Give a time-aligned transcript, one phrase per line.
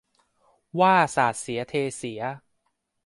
[0.79, 2.21] ว่าสาดเสียเทเสีย